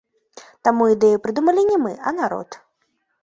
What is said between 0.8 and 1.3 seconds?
ідэю